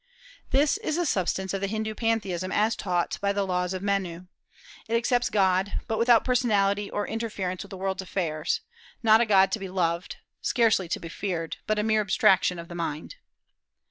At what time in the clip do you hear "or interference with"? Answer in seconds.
6.89-7.69